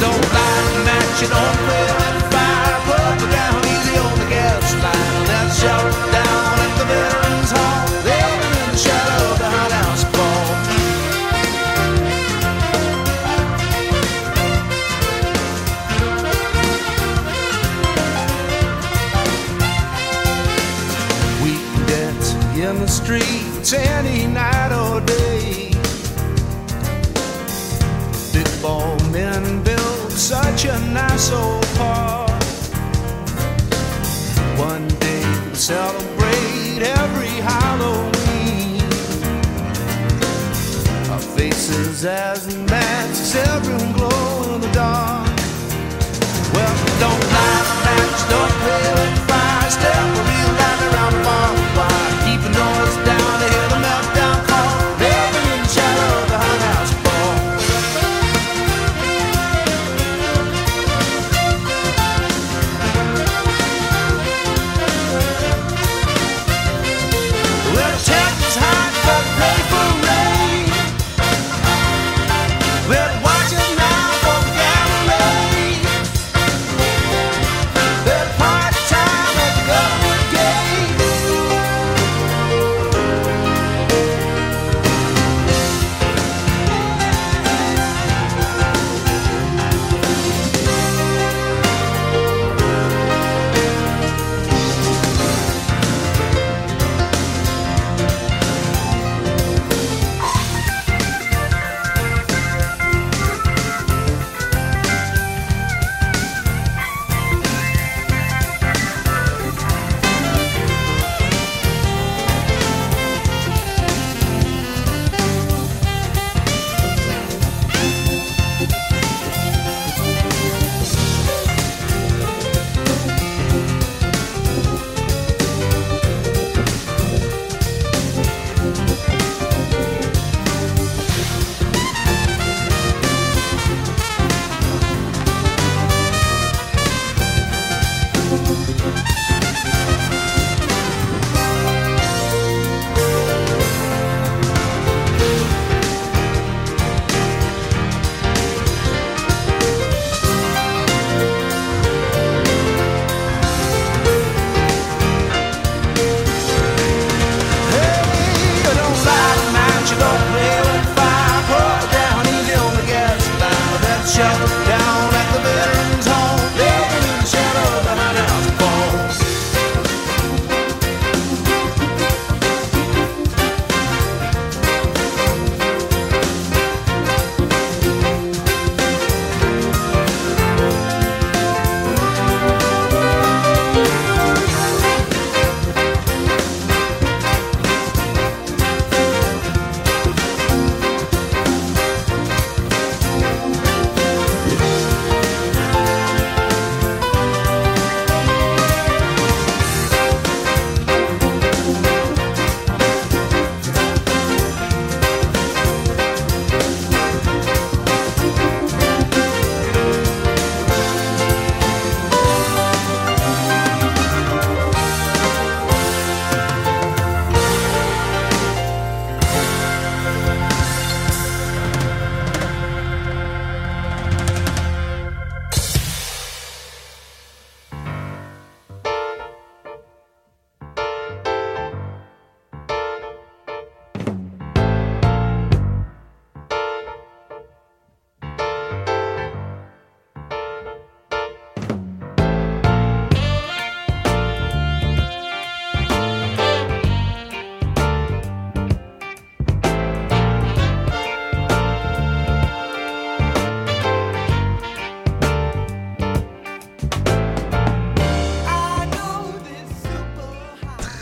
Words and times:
don't 0.00 0.24
light 0.34 0.76
a 0.76 0.84
match, 0.84 1.22
you 1.22 1.28
don't 1.28 1.93
such 30.94 31.00
a 31.00 31.08
nice 31.08 31.32
old 31.32 31.66
park. 31.76 32.30
One 34.58 34.88
day 35.00 35.22
we'll 35.44 35.54
celebrate 35.54 36.82
every 36.82 37.40
Halloween. 37.42 38.82
Our 41.10 41.18
faces 41.18 42.04
as 42.04 42.56
masks, 42.56 43.34
everyone 43.34 43.93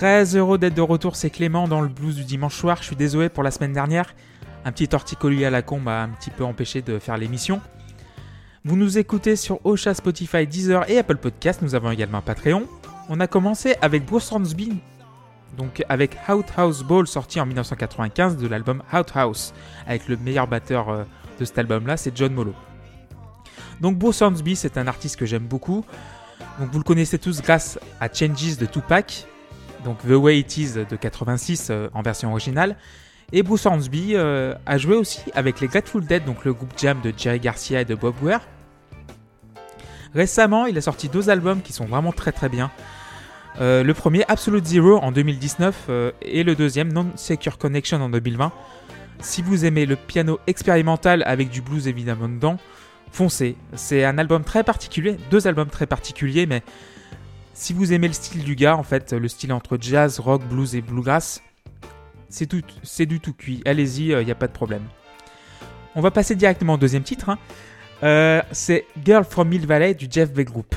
Très 0.03 0.35
heureux 0.35 0.59
d'être 0.59 0.75
de 0.75 0.81
retour, 0.81 1.15
c'est 1.15 1.31
Clément 1.31 1.69
dans 1.69 1.81
le 1.81 1.87
blues 1.87 2.17
du 2.17 2.25
dimanche 2.25 2.57
soir. 2.57 2.79
Je 2.81 2.87
suis 2.87 2.97
désolé 2.97 3.29
pour 3.29 3.45
la 3.45 3.53
semaine 3.53 3.73
dernière. 3.73 4.17
Un 4.65 4.73
petit 4.73 4.89
torticolis 4.89 5.45
à 5.45 5.51
la 5.51 5.63
con 5.63 5.79
m'a 5.79 6.03
un 6.03 6.09
petit 6.09 6.31
peu 6.31 6.43
empêché 6.43 6.83
de 6.83 6.99
faire 6.99 7.17
l'émission. 7.17 7.61
Vous 8.65 8.75
nous 8.75 8.99
écoutez 8.99 9.37
sur 9.37 9.65
Ocha, 9.65 9.95
Spotify, 9.95 10.45
Deezer 10.45 10.91
et 10.91 10.99
Apple 10.99 11.19
Podcast. 11.19 11.63
Nous 11.63 11.77
avons 11.77 11.93
également 11.93 12.19
un 12.19 12.23
Patreon. 12.23 12.65
On 13.09 13.21
a 13.21 13.29
commencé 13.29 13.77
avec 13.81 14.05
Bruce 14.05 14.33
Hornsby 14.33 14.73
donc 15.57 15.85
avec 15.89 16.17
Outhouse 16.29 16.83
Ball 16.83 17.07
sorti 17.07 17.39
en 17.39 17.47
1995 17.47 18.39
de 18.39 18.49
l'album 18.49 18.83
Outhouse, 18.93 19.55
avec 19.87 20.09
le 20.09 20.17
meilleur 20.17 20.49
batteur 20.49 20.89
euh, 20.89 21.05
de 21.39 21.45
cet 21.45 21.59
album-là, 21.59 21.97
c'est 21.97 22.17
John 22.17 22.35
Molo. 22.35 22.55
Donc 23.81 23.99
Bruce 23.99 24.21
Hornsby, 24.21 24.57
c'est 24.57 24.79
un 24.79 24.89
artiste 24.89 25.15
que 25.15 25.27
j'aime 25.27 25.47
beaucoup. 25.47 25.85
Donc 26.59 26.73
vous 26.73 26.79
le 26.79 26.85
connaissez 26.85 27.21
tous 27.21 27.41
grâce 27.41 27.79
à 28.01 28.13
Changes 28.13 28.57
de 28.59 28.67
Tupac, 28.67 29.29
donc 29.84 29.99
The 30.02 30.12
Way 30.12 30.40
It 30.40 30.56
Is 30.56 30.73
de 30.88 30.96
86 30.96 31.69
euh, 31.70 31.88
en 31.94 32.02
version 32.02 32.31
originale. 32.31 32.76
Et 33.32 33.43
Bruce 33.43 33.64
Hornsby 33.67 34.14
euh, 34.14 34.55
a 34.67 34.79
joué 34.79 34.96
aussi 34.96 35.20
avec 35.34 35.61
les 35.61 35.69
Grateful 35.69 36.05
Dead, 36.05 36.25
donc 36.25 36.44
le 36.44 36.52
groupe 36.52 36.73
Jam 36.76 37.00
de 37.02 37.12
Jerry 37.17 37.40
Garcia 37.40 37.81
et 37.81 37.84
de 37.84 37.94
Bob 37.94 38.14
Weir. 38.23 38.40
Récemment, 40.14 40.67
il 40.67 40.76
a 40.76 40.82
sorti 40.82 41.08
deux 41.08 41.31
albums 41.31 41.62
qui 41.62 41.73
sont 41.73 41.87
vraiment 41.87 42.12
très 42.12 42.32
très 42.32 42.50
bien. 42.50 42.70
Euh, 43.61 43.82
le 43.82 43.94
premier, 43.94 44.25
Absolute 44.29 44.67
Zero 44.67 44.99
en 44.99 45.12
2019, 45.12 45.90
et 46.23 46.43
le 46.43 46.55
deuxième, 46.55 46.93
Non 46.93 47.06
Secure 47.17 47.56
Connection 47.56 48.02
en 48.02 48.11
2020. 48.11 48.52
Si 49.20 49.40
vous 49.40 49.64
aimez 49.64 49.87
le 49.87 49.96
piano 49.96 50.38
expérimental 50.46 51.23
avec 51.26 51.49
du 51.49 51.62
blues 51.62 51.88
évidemment 51.88 52.29
dedans, 52.29 52.58
foncez. 53.12 53.56
C'est 53.75 54.05
un 54.05 54.19
album 54.19 54.44
très 54.44 54.64
particulier, 54.64 55.17
deux 55.31 55.46
albums 55.46 55.69
très 55.69 55.87
particuliers, 55.87 56.46
mais 56.46 56.62
si 57.55 57.73
vous 57.73 57.93
aimez 57.93 58.09
le 58.09 58.15
style 58.15 58.45
du 58.45 58.57
gars, 58.57 58.77
en 58.77 58.83
fait, 58.83 59.13
le 59.13 59.29
style 59.29 59.53
entre 59.53 59.79
jazz, 59.81 60.19
rock, 60.19 60.43
blues 60.45 60.75
et 60.75 60.81
bluegrass, 60.81 61.43
c'est 62.29 62.47
tout, 62.47 62.63
c'est 62.83 63.07
du 63.07 63.21
tout 63.21 63.35
cuit. 63.35 63.63
Allez-y, 63.67 64.07
il 64.07 64.15
euh, 64.15 64.25
n'y 64.25 64.31
a 64.31 64.35
pas 64.35 64.49
de 64.49 64.53
problème. 64.53 64.83
On 65.95 66.01
va 66.01 66.11
passer 66.11 66.35
directement 66.35 66.75
au 66.75 66.79
deuxième 66.79 67.03
titre. 67.03 67.29
Hein. 67.29 67.39
Euh, 68.03 68.43
c'est 68.53 68.87
Girl 69.05 69.25
from 69.25 69.49
Mill 69.49 69.67
Valley 69.67 69.95
du 69.95 70.09
Jeff 70.11 70.33
Beck 70.33 70.51
Group. 70.51 70.75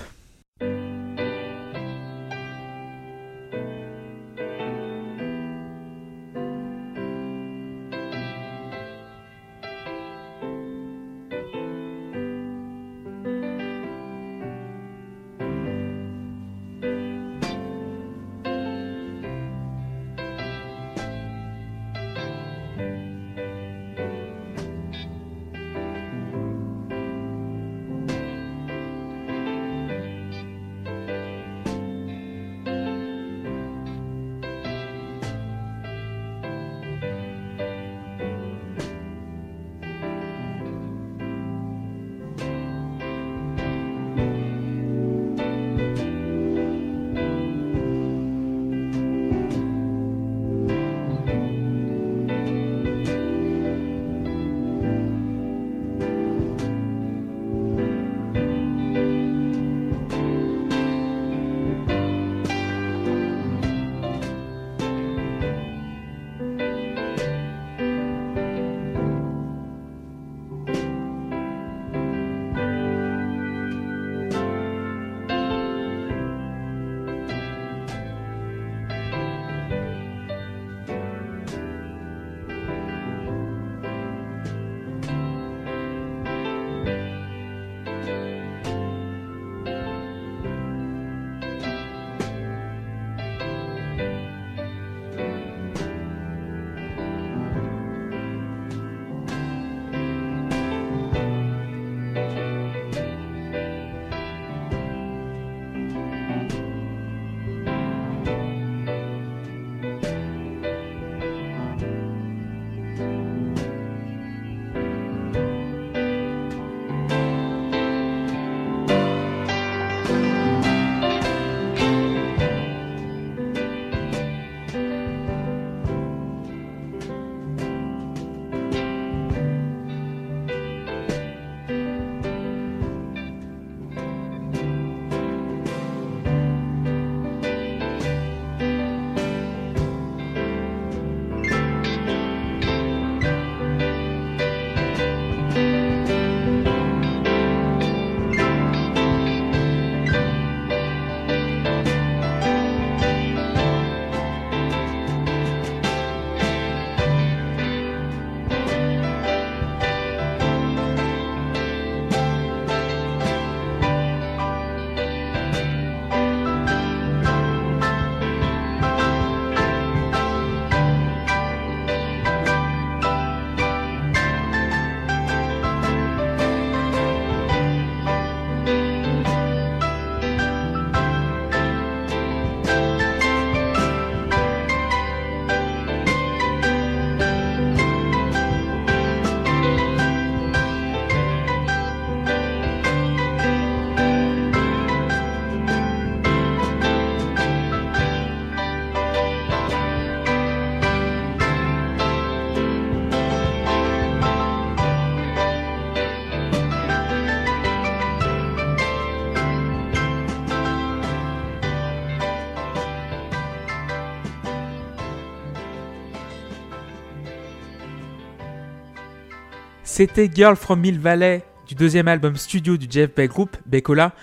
C'était 219.96 220.30
Girl 220.30 220.58
from 220.58 220.82
Mill 220.82 221.00
Valley 221.00 221.42
du 221.70 221.74
deuxième 221.74 222.10
album 222.10 222.36
studio 222.36 222.76
du 222.76 222.86
Jeff 222.90 223.16
Beck 223.16 223.32
Group, 223.32 223.56
Beckola. 223.66 224.14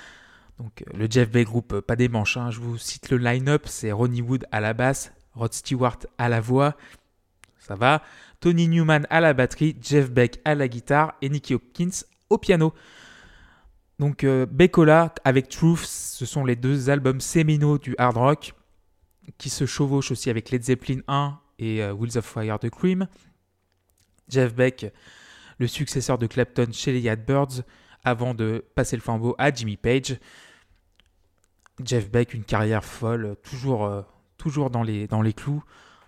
Donc 0.58 0.82
euh, 0.82 0.98
le 0.98 1.06
Jeff 1.08 1.30
Beck 1.30 1.46
Group, 1.46 1.72
euh, 1.72 1.80
pas 1.80 1.96
des 1.96 2.10
manches, 2.10 2.36
hein. 2.36 2.50
je 2.50 2.60
vous 2.60 2.76
cite 2.76 3.08
le 3.08 3.16
line-up, 3.16 3.62
c'est 3.64 3.90
Ronnie 3.90 4.20
Wood 4.20 4.44
à 4.52 4.60
la 4.60 4.74
basse, 4.74 5.14
Rod 5.32 5.54
Stewart 5.54 5.96
à 6.18 6.28
la 6.28 6.42
voix, 6.42 6.76
ça 7.58 7.74
va, 7.74 8.02
Tony 8.40 8.68
Newman 8.68 9.06
à 9.08 9.22
la 9.22 9.32
batterie, 9.32 9.74
Jeff 9.80 10.10
Beck 10.10 10.40
à 10.44 10.54
la 10.54 10.68
guitare 10.68 11.14
et 11.22 11.30
Nicky 11.30 11.54
Hopkins 11.54 12.04
au 12.28 12.36
piano. 12.36 12.74
Donc 13.98 14.24
euh, 14.24 14.44
Beckola 14.44 15.14
avec 15.24 15.48
Truth, 15.48 15.86
ce 15.86 16.26
sont 16.26 16.44
les 16.44 16.54
deux 16.54 16.90
albums 16.90 17.22
séminaux 17.22 17.78
du 17.78 17.94
hard 17.96 18.18
rock. 18.18 18.52
qui 19.38 19.48
se 19.48 19.64
chevauche 19.64 20.10
aussi 20.10 20.28
avec 20.28 20.50
Led 20.50 20.64
Zeppelin 20.64 21.00
1 21.08 21.38
et 21.60 21.82
euh, 21.82 21.94
Wheels 21.94 22.18
of 22.18 22.26
Fire 22.26 22.58
de 22.58 22.68
Cream. 22.68 23.08
Jeff 24.28 24.54
Beck, 24.54 24.92
le 25.62 25.68
successeur 25.68 26.18
de 26.18 26.26
Clapton 26.26 26.66
chez 26.72 26.92
les 26.92 27.00
Yardbirds, 27.00 27.62
avant 28.02 28.34
de 28.34 28.64
passer 28.74 28.96
le 28.96 29.02
flambeau 29.02 29.36
à 29.38 29.54
Jimmy 29.54 29.76
Page. 29.76 30.18
Jeff 31.84 32.10
Beck, 32.10 32.34
une 32.34 32.42
carrière 32.42 32.84
folle, 32.84 33.36
toujours, 33.42 33.86
euh, 33.86 34.02
dans, 34.68 34.82
les, 34.82 35.32
clous. 35.32 35.62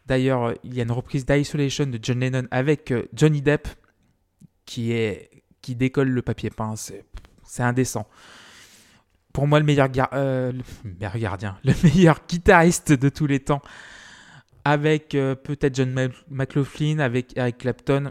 D'ailleurs, 0.06 0.54
il 0.64 0.74
y 0.74 0.80
a 0.80 0.82
une 0.82 0.90
reprise 0.90 1.24
d'Isolation 1.24 1.86
de 1.86 2.00
John 2.02 2.18
Lennon 2.18 2.48
avec 2.50 2.90
euh, 2.90 3.04
Johnny 3.14 3.42
Depp 3.42 3.68
qui, 4.66 4.92
décolle 5.68 6.08
le 6.08 6.22
papier 6.22 6.50
peint. 6.50 6.74
C'est 6.76 7.62
indécent. 7.62 8.08
Pour 9.32 9.46
moi, 9.46 9.60
le 9.60 9.64
meilleur, 9.64 9.88
euh, 10.14 10.50
le 10.50 10.90
meilleur 10.98 11.16
gardien, 11.16 11.58
le 11.64 11.74
meilleur 11.84 12.18
guitariste 12.28 12.92
de 12.92 13.08
tous 13.08 13.28
les 13.28 13.38
temps. 13.38 13.62
Avec 14.64 15.10
peut-être 15.10 15.76
John 15.76 16.10
McLaughlin, 16.30 16.98
avec 16.98 17.36
Eric 17.36 17.58
Clapton 17.58 18.10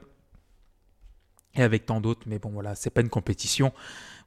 et 1.56 1.62
avec 1.62 1.86
tant 1.86 2.02
d'autres. 2.02 2.24
Mais 2.26 2.40
bon, 2.40 2.50
voilà, 2.50 2.76
c'est 2.76 2.90
pas 2.90 3.02
une 3.02 3.10
compétition. 3.10 3.72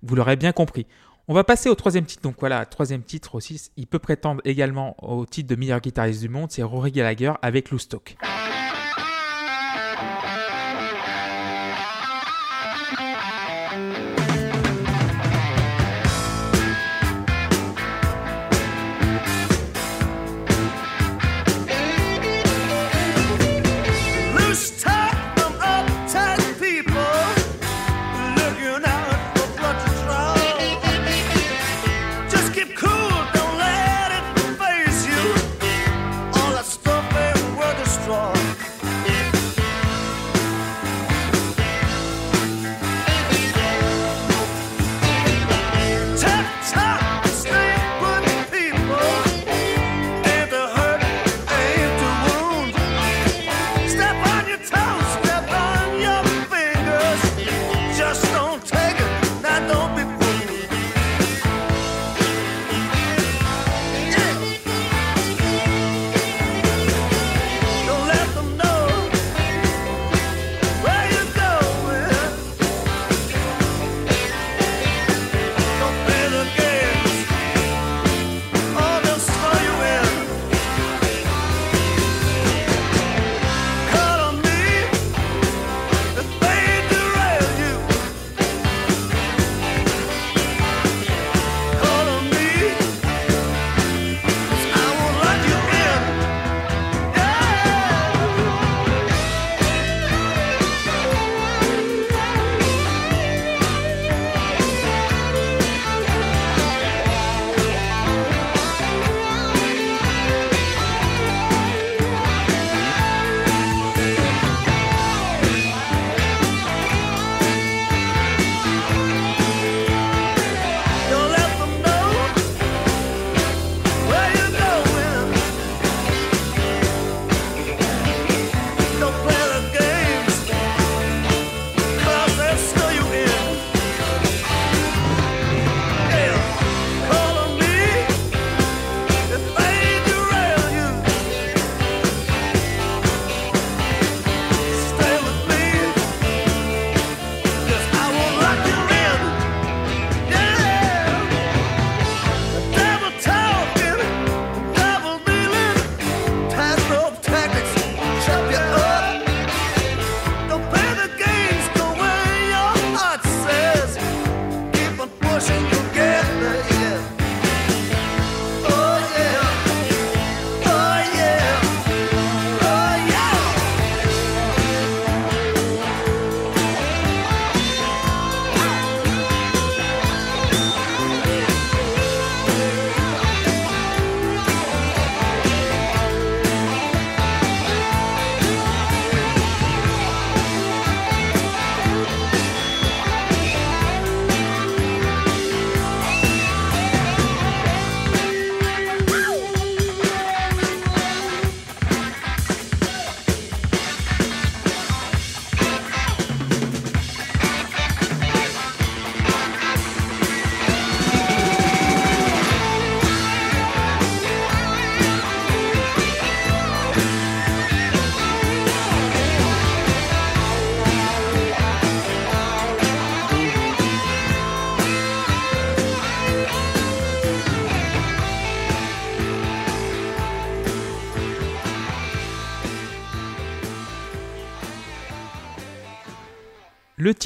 Vous 0.03 0.15
l'aurez 0.15 0.37
bien 0.37 0.53
compris. 0.53 0.87
On 1.29 1.35
va 1.35 1.43
passer 1.43 1.69
au 1.69 1.75
troisième 1.75 2.05
titre. 2.05 2.23
Donc 2.23 2.37
voilà, 2.39 2.65
troisième 2.67 3.03
titre 3.03 3.35
aussi. 3.35 3.71
Il 3.77 3.87
peut 3.87 3.99
prétendre 3.99 4.41
également 4.45 4.97
au 5.03 5.27
titre 5.27 5.49
de 5.49 5.57
meilleur 5.57 5.81
guitariste 5.81 6.21
du 6.21 6.29
monde. 6.29 6.51
C'est 6.51 6.63
Rory 6.63 6.93
Gallagher 6.93 7.33
avec 7.43 7.71
Lou 7.71 7.79
Stock. 7.79 8.17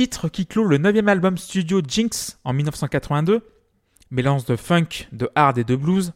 Titre 0.01 0.31
qui 0.31 0.47
clôt 0.47 0.65
le 0.65 0.79
9 0.79 1.07
album 1.09 1.37
studio 1.37 1.83
Jinx 1.87 2.39
en 2.45 2.55
1982, 2.55 3.47
mélange 4.11 4.47
de 4.47 4.57
funk, 4.57 5.09
de 5.13 5.29
hard 5.35 5.59
et 5.59 5.65
de 5.65 5.77
blues. 5.77 6.15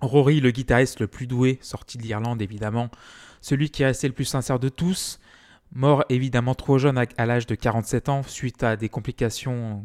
Rory, 0.00 0.40
le 0.40 0.50
guitariste 0.50 0.98
le 0.98 1.06
plus 1.06 1.28
doué, 1.28 1.60
sorti 1.62 1.96
de 1.96 2.02
l'Irlande 2.02 2.42
évidemment, 2.42 2.90
celui 3.40 3.70
qui 3.70 3.84
est 3.84 3.86
resté 3.86 4.08
le 4.08 4.14
plus 4.14 4.24
sincère 4.24 4.58
de 4.58 4.68
tous, 4.68 5.20
mort 5.72 6.04
évidemment 6.08 6.56
trop 6.56 6.78
jeune 6.78 6.98
à 6.98 7.24
l'âge 7.24 7.46
de 7.46 7.54
47 7.54 8.08
ans 8.08 8.24
suite 8.24 8.64
à 8.64 8.74
des 8.74 8.88
complications 8.88 9.84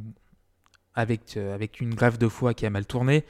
avec, 0.96 1.38
euh, 1.38 1.54
avec 1.54 1.80
une 1.82 1.94
grève 1.94 2.18
de 2.18 2.28
foie 2.28 2.56
qui 2.56 2.66
a 2.66 2.72
mal 2.72 2.88
tourné. 2.88 3.26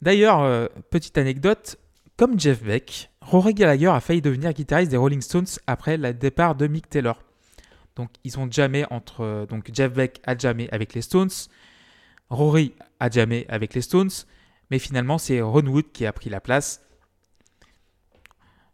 D'ailleurs, 0.00 0.42
euh, 0.42 0.68
petite 0.90 1.18
anecdote, 1.18 1.76
Comme 2.16 2.38
Jeff 2.38 2.62
Beck, 2.62 3.10
Rory 3.20 3.52
Gallagher 3.52 3.88
a 3.88 3.98
failli 3.98 4.22
devenir 4.22 4.52
guitariste 4.52 4.92
des 4.92 4.96
Rolling 4.96 5.22
Stones 5.22 5.58
après 5.66 5.96
le 5.96 6.14
départ 6.14 6.54
de 6.54 6.68
Mick 6.68 6.88
Taylor. 6.88 7.20
Donc 7.96 8.10
ils 8.24 8.38
ont 8.38 8.50
jamais 8.50 8.84
entre 8.90 9.46
donc 9.48 9.70
Jeff 9.72 9.92
Beck 9.92 10.20
a 10.24 10.36
jamais 10.36 10.68
avec 10.70 10.94
les 10.94 11.02
Stones, 11.02 11.30
Rory 12.30 12.74
a 13.00 13.10
jamais 13.10 13.46
avec 13.48 13.74
les 13.74 13.82
Stones, 13.82 14.10
mais 14.70 14.78
finalement 14.78 15.18
c'est 15.18 15.40
Ron 15.40 15.66
Wood 15.66 15.92
qui 15.92 16.06
a 16.06 16.12
pris 16.12 16.30
la 16.30 16.40
place. 16.40 16.86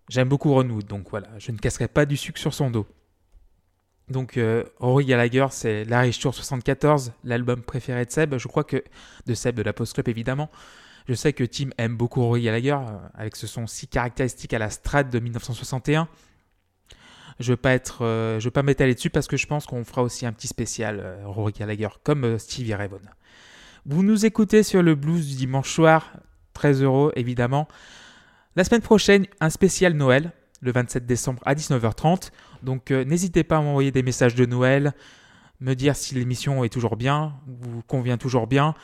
J'aime 0.08 0.28
beaucoup 0.28 0.52
Ron 0.52 0.68
Wood, 0.68 0.86
donc 0.86 1.10
voilà, 1.10 1.28
je 1.38 1.50
ne 1.50 1.56
casserai 1.56 1.88
pas 1.88 2.06
du 2.06 2.16
sucre 2.16 2.38
sur 2.38 2.54
son 2.54 2.70
dos. 2.70 2.86
Donc 4.08 4.36
euh, 4.36 4.64
Rory 4.78 5.04
Gallagher, 5.04 5.46
c'est 5.50 5.84
l'Irish 5.84 6.20
Tour 6.20 6.34
74, 6.34 7.12
l'album 7.24 7.62
préféré 7.62 8.04
de 8.04 8.10
Seb. 8.10 8.36
Je 8.38 8.46
crois 8.46 8.62
que 8.62 8.84
de 9.26 9.34
Seb 9.34 9.56
de 9.56 9.62
la 9.62 9.72
Post 9.72 9.94
Club 9.94 10.08
évidemment. 10.08 10.50
Je 11.08 11.14
sais 11.14 11.32
que 11.32 11.44
Tim 11.44 11.70
aime 11.78 11.96
beaucoup 11.96 12.20
Rory 12.22 12.42
Gallagher 12.42 12.78
euh, 12.78 12.98
avec 13.14 13.36
ce 13.36 13.46
son 13.46 13.66
si 13.66 13.88
caractéristique 13.88 14.52
à 14.54 14.58
la 14.58 14.70
Strad 14.70 15.10
de 15.10 15.18
1961. 15.18 16.08
Je 17.38 17.52
ne 17.52 17.56
vais 17.56 17.60
pas 17.60 17.76
euh, 18.00 18.40
je 18.40 18.48
pas 18.48 18.62
m'étaler 18.62 18.94
dessus 18.94 19.10
parce 19.10 19.26
que 19.26 19.36
je 19.36 19.46
pense 19.46 19.66
qu'on 19.66 19.84
fera 19.84 20.02
aussi 20.02 20.26
un 20.26 20.32
petit 20.32 20.48
spécial 20.48 21.18
Rory 21.24 21.52
Gallagher 21.52 21.88
comme 22.02 22.38
Stevie 22.38 22.74
Ray. 22.74 22.88
Vous 23.84 24.02
nous 24.02 24.26
écoutez 24.26 24.62
sur 24.62 24.82
le 24.82 24.94
blues 24.94 25.28
du 25.28 25.36
dimanche 25.36 25.70
soir, 25.70 26.12
très 26.54 26.82
heureux 26.82 27.12
évidemment. 27.14 27.68
La 28.56 28.64
semaine 28.64 28.80
prochaine, 28.80 29.26
un 29.40 29.50
spécial 29.50 29.92
Noël, 29.92 30.32
le 30.62 30.72
27 30.72 31.06
décembre 31.06 31.42
à 31.44 31.54
19h30. 31.54 32.30
Donc 32.62 32.90
euh, 32.90 33.04
n'hésitez 33.04 33.44
pas 33.44 33.58
à 33.58 33.60
m'envoyer 33.60 33.90
des 33.90 34.02
messages 34.02 34.34
de 34.34 34.46
Noël, 34.46 34.94
me 35.60 35.74
dire 35.74 35.96
si 35.96 36.14
l'émission 36.14 36.64
est 36.64 36.68
toujours 36.68 36.96
bien, 36.96 37.34
vous 37.46 37.82
convient 37.82 38.16
toujours 38.18 38.46
bien, 38.46 38.74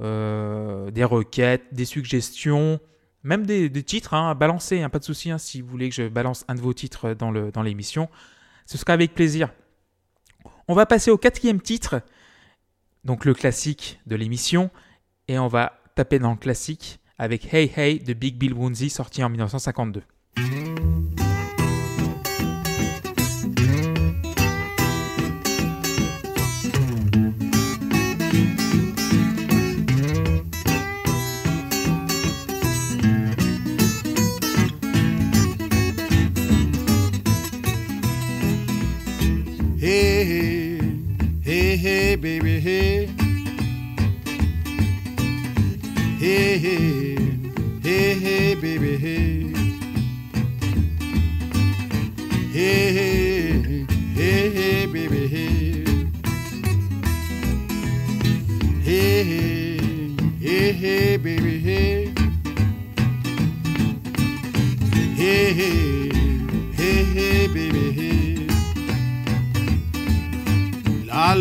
euh, 0.00 0.90
des 0.90 1.04
requêtes, 1.04 1.64
des 1.72 1.84
suggestions, 1.84 2.80
même 3.28 3.44
des, 3.44 3.70
titres 3.82 4.14
hein, 4.14 4.30
à 4.30 4.34
balancer, 4.34 4.80
hein, 4.80 4.88
pas 4.88 4.98
de 4.98 5.04
souci 5.04 5.30
hein, 5.30 5.36
si 5.36 5.60
vous 5.60 5.68
voulez 5.68 5.90
que 5.90 5.94
je 5.94 6.08
balance 6.08 6.44
un 6.48 6.54
de 6.54 6.60
vos 6.60 6.72
titres 6.72 7.12
dans 7.14 7.62
l'émission. 7.62 8.08
Ce 8.64 8.78
sera 8.78 8.94
avec 8.94 9.14
plaisir. 9.14 9.52
On 10.66 10.74
va 10.74 10.86
passer 10.86 11.10
au 11.10 11.18
quatrième 11.18 11.60
titre, 11.60 12.00
donc 13.04 13.26
le 13.26 13.34
classique 13.34 14.00
de 14.06 14.16
l'émission, 14.16 14.70
et 15.28 15.38
on 15.38 15.46
va 15.46 15.78
taper 15.94 16.18
dans 16.18 16.30
le 16.30 16.36
classique 16.36 17.00
avec 17.18 17.52
Hey 17.52 17.70
Hey 17.76 18.00
de 18.00 18.14
Big 18.14 18.36
Bill 18.36 18.54
Woonsey 18.54 18.88
sorti 18.88 19.22
en 19.22 19.28
1952. 19.28 20.02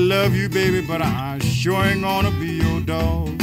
Love 0.08 0.34
you, 0.34 0.48
baby, 0.48 0.80
but 0.80 1.02
I 1.02 1.38
sure 1.40 1.84
ain't 1.84 2.02
gonna 2.02 2.32
be 2.40 2.48
your 2.48 2.80
dog. 2.80 3.37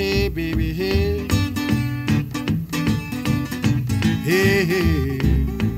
Hey, 0.00 0.30
baby, 0.30 0.72
hey. 0.72 1.28
Hey, 4.24 4.64
hey, 4.64 5.18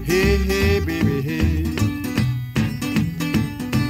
hey, 0.05 0.37
hey, 0.37 0.79
baby, 0.79 1.21
hey. 1.23 1.65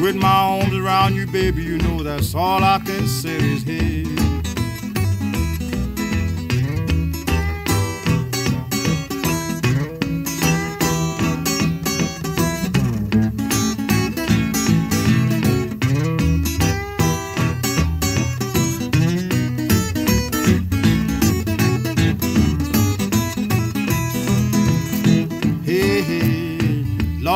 With 0.01 0.16
my 0.16 0.33
arms 0.33 0.75
around 0.75 1.16
you, 1.16 1.27
baby, 1.27 1.62
you 1.62 1.77
know 1.77 2.03
that's 2.03 2.35
all 2.35 2.64
I 2.64 2.79
can 2.79 3.07
say 3.07 3.37
is. 3.37 3.62
Hey, 3.62 4.21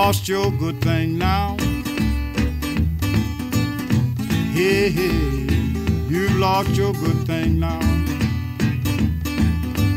lost 0.07 0.29
your 0.29 0.53
good 0.53 0.81
thing 0.83 1.19
now. 1.19 1.57
Hey, 4.53 4.89
hey, 4.89 5.19
you've 6.09 6.37
lost 6.37 6.71
your 6.77 6.93
good 6.93 7.27
thing 7.27 7.59
now. 7.59 7.81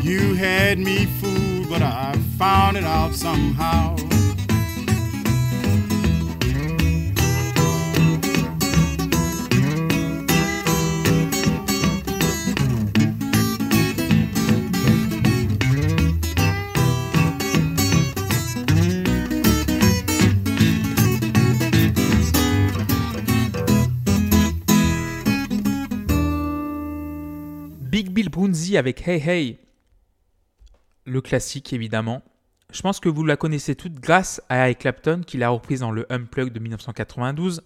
You 0.01 0.33
had 0.33 0.79
me 0.79 1.05
fooled, 1.05 1.69
but 1.69 1.83
I 1.83 2.15
found 2.39 2.75
it 2.75 2.85
out 2.85 3.13
somehow. 3.13 3.97
Avec 28.77 29.07
Hey 29.07 29.21
Hey, 29.21 29.59
le 31.05 31.21
classique 31.21 31.71
évidemment. 31.71 32.23
Je 32.71 32.81
pense 32.81 32.99
que 32.99 33.09
vous 33.09 33.23
la 33.23 33.37
connaissez 33.37 33.75
toutes 33.75 33.99
grâce 33.99 34.41
à 34.49 34.65
Eric 34.65 34.79
Clapton 34.79 35.21
qui 35.25 35.37
l'a 35.37 35.49
reprise 35.49 35.81
dans 35.81 35.91
le 35.91 36.11
Unplugged 36.11 36.53
de 36.53 36.59
1992. 36.59 37.61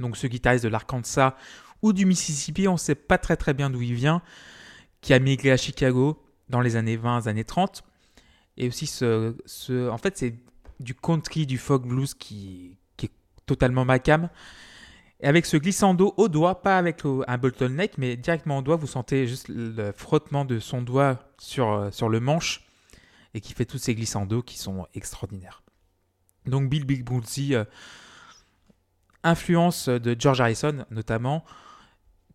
Donc 0.00 0.16
ce 0.16 0.26
guitariste 0.26 0.64
de 0.64 0.68
l'Arkansas 0.68 1.36
ou 1.80 1.92
du 1.92 2.04
Mississippi, 2.04 2.68
on 2.68 2.74
ne 2.74 2.78
sait 2.78 2.94
pas 2.94 3.16
très 3.16 3.36
très 3.36 3.54
bien 3.54 3.70
d'où 3.70 3.80
il 3.80 3.94
vient, 3.94 4.20
qui 5.00 5.14
a 5.14 5.18
migré 5.18 5.50
à 5.50 5.56
Chicago 5.56 6.22
dans 6.48 6.60
les 6.60 6.76
années 6.76 6.96
20, 6.96 7.26
années 7.26 7.44
30. 7.44 7.82
Et 8.56 8.68
aussi 8.68 8.86
ce, 8.86 9.88
en 9.88 9.98
fait 9.98 10.18
c'est 10.18 10.34
du 10.80 10.94
country, 10.94 11.46
du 11.46 11.56
folk 11.56 11.86
blues 11.86 12.12
qui, 12.14 12.76
est 13.02 13.12
totalement 13.46 13.84
ma 13.86 13.98
cam. 13.98 14.28
Et 15.24 15.26
avec 15.26 15.46
ce 15.46 15.56
glissando 15.56 16.12
au 16.18 16.28
doigt, 16.28 16.60
pas 16.60 16.76
avec 16.76 17.00
un 17.04 17.38
bottleneck, 17.38 17.96
mais 17.96 18.14
directement 18.14 18.58
au 18.58 18.62
doigt, 18.62 18.76
vous 18.76 18.86
sentez 18.86 19.26
juste 19.26 19.48
le 19.48 19.90
frottement 19.90 20.44
de 20.44 20.58
son 20.58 20.82
doigt 20.82 21.18
sur, 21.38 21.72
euh, 21.72 21.90
sur 21.90 22.10
le 22.10 22.20
manche 22.20 22.62
et 23.32 23.40
qui 23.40 23.54
fait 23.54 23.64
tous 23.64 23.78
ces 23.78 23.94
glissandos 23.94 24.42
qui 24.42 24.58
sont 24.58 24.86
extraordinaires. 24.92 25.62
Donc 26.44 26.68
Bill 26.68 26.84
Big 26.84 27.04
Broonzy, 27.04 27.54
euh, 27.54 27.64
influence 29.22 29.88
de 29.88 30.14
George 30.18 30.42
Harrison 30.42 30.84
notamment. 30.90 31.42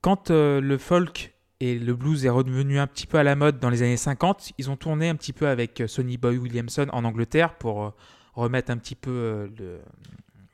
Quand 0.02 0.32
euh, 0.32 0.60
le 0.60 0.80
folk 0.80 1.36
et 1.60 1.78
le 1.78 1.94
blues 1.94 2.26
est 2.26 2.30
redevenu 2.30 2.80
un 2.80 2.88
petit 2.88 3.06
peu 3.06 3.20
à 3.20 3.24
la 3.24 3.36
mode 3.36 3.60
dans 3.60 3.70
les 3.70 3.84
années 3.84 3.98
50, 3.98 4.54
ils 4.58 4.72
ont 4.72 4.78
tourné 4.78 5.10
un 5.10 5.16
petit 5.16 5.34
peu 5.34 5.48
avec 5.48 5.80
euh, 5.80 5.88
Sonny 5.88 6.18
Boy 6.18 6.40
Williamson 6.40 6.88
en 6.92 7.06
Angleterre 7.06 7.56
pour 7.60 7.94
remettre 8.34 8.72
un 8.72 8.78
petit 8.78 8.96
peu 8.96 9.52
le, 9.60 9.80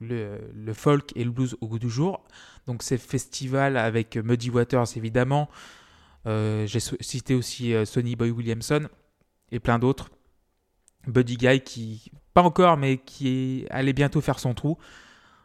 le, 0.01 0.73
folk 0.73 1.11
et 1.15 1.23
le 1.23 1.31
blues 1.31 1.55
au 1.61 1.67
goût 1.67 1.79
du 1.79 1.89
jour. 1.89 2.23
Donc 2.67 2.83
c'est 2.83 2.97
festival 2.97 3.77
avec 3.77 4.17
Muddy 4.17 4.49
Waters 4.49 4.97
évidemment. 4.97 5.49
Euh, 6.27 6.65
J'ai 6.67 6.79
cité 6.79 7.35
aussi 7.35 7.73
euh, 7.73 7.85
Sonny 7.85 8.15
Boy 8.15 8.31
Williamson 8.31 8.89
et 9.51 9.59
plein 9.59 9.79
d'autres. 9.79 10.09
Buddy 11.07 11.37
Guy 11.37 11.61
qui, 11.61 12.11
pas 12.33 12.41
encore, 12.41 12.77
mais 12.77 12.97
qui 12.97 13.65
allait 13.69 13.93
bientôt 13.93 14.21
faire 14.21 14.39
son 14.39 14.53
trou. 14.53 14.77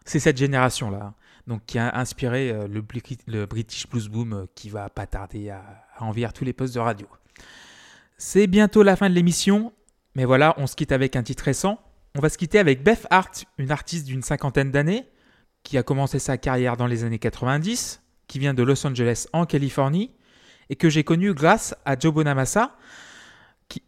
C'est 0.07 0.21
cette 0.21 0.39
génération-là. 0.39 1.15
Donc 1.47 1.67
qui 1.67 1.79
a 1.79 1.97
inspiré 1.99 2.51
euh, 2.51 2.67
le, 2.67 2.81
Bri- 2.81 3.19
le 3.27 3.47
British 3.47 3.89
Blues 3.89 4.09
Boom 4.09 4.47
qui 4.55 4.71
va 4.71 4.89
pas 4.89 5.07
tarder 5.07 5.51
à, 5.51 5.63
à 5.97 6.05
envahir 6.05 6.33
tous 6.33 6.45
les 6.45 6.53
postes 6.53 6.75
de 6.75 6.81
radio. 6.81 7.07
C'est 8.17 8.47
bientôt 8.47 8.83
la 8.83 8.97
fin 8.97 9.09
de 9.09 9.15
l'émission, 9.15 9.73
mais 10.15 10.25
voilà, 10.25 10.55
on 10.59 10.67
se 10.67 10.77
quitte 10.77 10.93
avec 10.93 11.17
un 11.17 11.23
titre 11.23 11.45
récent. 11.45 11.79
On 12.17 12.21
va 12.21 12.29
se 12.29 12.39
quitter 12.39 12.59
avec 12.59 12.83
Beth 12.83 13.07
Hart, 13.11 13.45
une 13.59 13.71
artiste 13.71 14.07
d'une 14.07 14.23
cinquantaine 14.23 14.71
d'années, 14.71 15.07
qui 15.63 15.79
a 15.79 15.83
commencé 15.83 16.19
sa 16.19 16.39
carrière 16.39 16.77
dans 16.77 16.87
les 16.87 17.05
années 17.05 17.19
90, 17.19 18.03
qui 18.27 18.39
vient 18.39 18.55
de 18.55 18.63
Los 18.63 18.85
Angeles 18.87 19.27
en 19.33 19.47
Californie, 19.47 20.11
et 20.71 20.77
que 20.77 20.89
j'ai 20.89 21.05
connue 21.05 21.35
grâce 21.35 21.75
à 21.85 21.99
Joe 21.99 22.13
Bonamassa. 22.13 22.77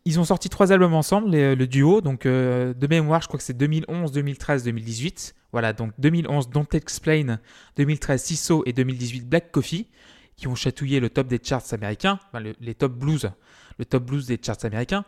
Ils 0.04 0.20
ont 0.20 0.24
sorti 0.24 0.48
trois 0.48 0.70
albums 0.70 0.94
ensemble, 0.94 1.30
le 1.32 1.66
duo, 1.66 2.00
donc 2.00 2.24
euh, 2.26 2.72
de 2.74 2.86
mémoire, 2.86 3.20
je 3.22 3.26
crois 3.26 3.38
que 3.38 3.44
c'est 3.44 3.56
2011, 3.56 4.12
2013, 4.12 4.62
2018. 4.64 5.34
Voilà, 5.50 5.72
donc 5.72 5.92
2011 5.98 6.48
Don't 6.50 6.66
Explain, 6.72 7.40
2013 7.76 8.22
Siso 8.22 8.62
et 8.64 8.72
2018 8.72 9.28
Black 9.28 9.50
Coffee, 9.50 9.88
qui 10.36 10.46
ont 10.46 10.54
chatouillé 10.54 11.00
le 11.00 11.10
top 11.10 11.26
des 11.26 11.40
charts 11.42 11.64
américains, 11.72 12.20
enfin, 12.28 12.40
le- 12.40 12.54
les 12.60 12.74
top 12.74 12.92
blues, 12.92 13.30
le 13.78 13.84
top 13.84 14.04
blues 14.04 14.26
des 14.26 14.38
charts 14.40 14.64
américains. 14.64 15.04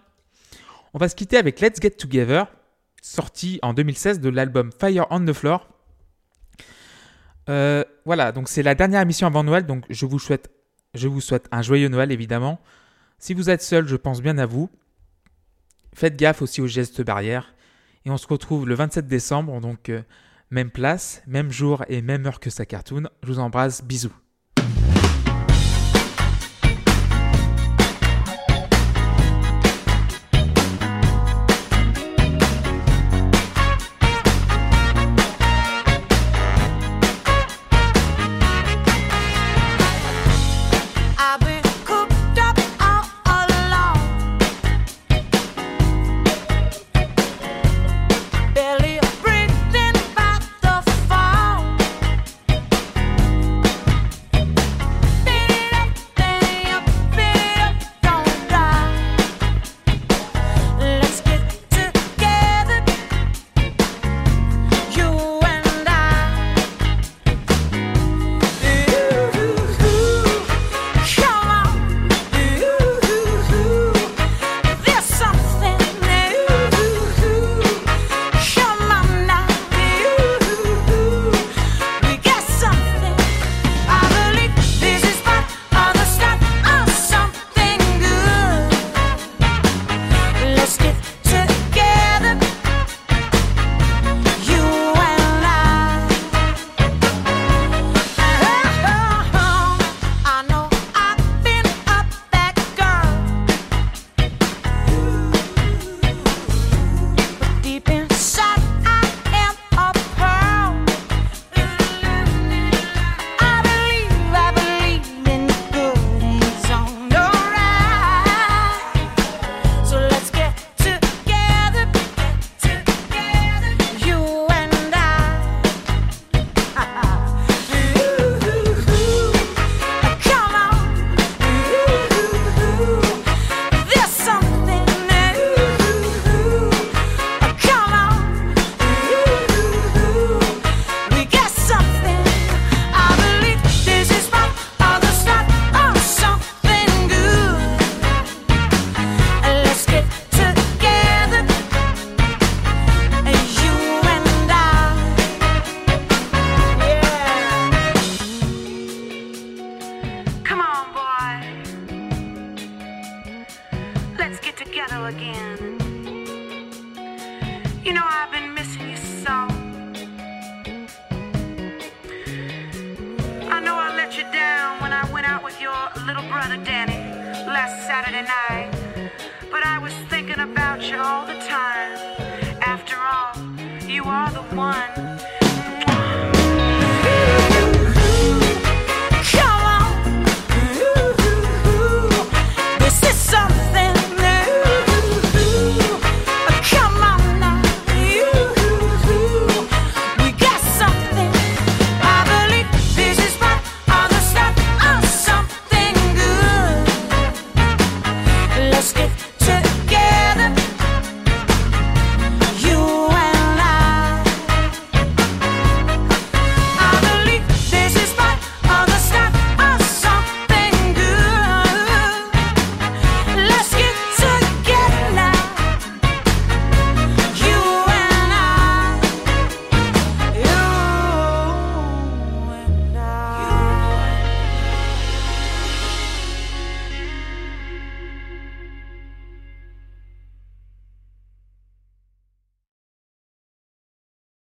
On 0.92 0.98
va 0.98 1.08
se 1.08 1.14
quitter 1.14 1.36
avec 1.36 1.60
Let's 1.60 1.80
Get 1.80 1.90
Together, 1.92 2.46
sorti 3.04 3.58
en 3.62 3.74
2016 3.74 4.20
de 4.20 4.30
l'album 4.30 4.70
Fire 4.72 5.06
on 5.10 5.24
the 5.24 5.34
Floor. 5.34 5.68
Euh, 7.50 7.84
voilà, 8.06 8.32
donc 8.32 8.48
c'est 8.48 8.62
la 8.62 8.74
dernière 8.74 9.02
émission 9.02 9.26
avant 9.26 9.44
Noël, 9.44 9.66
donc 9.66 9.84
je 9.90 10.06
vous 10.06 10.18
souhaite, 10.18 10.50
je 10.94 11.06
vous 11.06 11.20
souhaite 11.20 11.46
un 11.52 11.60
joyeux 11.60 11.88
Noël 11.88 12.10
évidemment. 12.10 12.60
Si 13.18 13.34
vous 13.34 13.50
êtes 13.50 13.62
seul, 13.62 13.86
je 13.86 13.96
pense 13.96 14.22
bien 14.22 14.38
à 14.38 14.46
vous. 14.46 14.70
Faites 15.94 16.16
gaffe 16.16 16.40
aussi 16.40 16.62
aux 16.62 16.66
gestes 16.66 17.02
barrières. 17.02 17.54
Et 18.06 18.10
on 18.10 18.16
se 18.16 18.26
retrouve 18.26 18.66
le 18.66 18.74
27 18.74 19.06
décembre, 19.06 19.60
donc 19.60 19.90
euh, 19.90 20.02
même 20.50 20.70
place, 20.70 21.22
même 21.26 21.50
jour 21.50 21.84
et 21.88 22.00
même 22.00 22.24
heure 22.26 22.40
que 22.40 22.50
sa 22.50 22.64
cartoon. 22.64 23.04
Je 23.22 23.28
vous 23.28 23.38
embrasse, 23.38 23.84
bisous. 23.84 24.14